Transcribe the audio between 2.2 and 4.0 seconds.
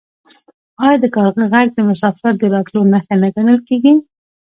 د راتلو نښه نه ګڼل کیږي؟